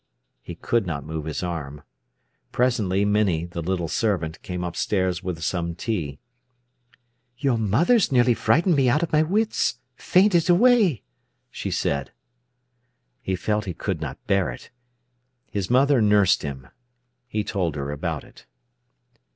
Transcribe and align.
He 0.41 0.55
could 0.55 0.87
not 0.87 1.05
move 1.05 1.25
his 1.25 1.43
arm. 1.43 1.83
Presently 2.51 3.05
Minnie, 3.05 3.45
the 3.45 3.61
little 3.61 3.87
servant, 3.87 4.41
came 4.41 4.63
upstairs 4.63 5.21
with 5.21 5.43
some 5.43 5.75
tea. 5.75 6.17
"Your 7.37 7.55
mother's 7.59 8.11
nearly 8.11 8.33
frightened 8.33 8.75
me 8.75 8.89
out 8.89 9.03
of 9.03 9.13
my 9.13 9.21
wits—fainted 9.21 10.49
away," 10.49 11.03
she 11.51 11.69
said. 11.69 12.11
He 13.21 13.35
felt 13.35 13.65
he 13.65 13.75
could 13.75 14.01
not 14.01 14.17
bear 14.25 14.49
it. 14.49 14.71
His 15.51 15.69
mother 15.69 16.01
nursed 16.01 16.41
him; 16.41 16.69
he 17.27 17.43
told 17.43 17.75
her 17.75 17.91
about 17.91 18.23
it. 18.23 18.47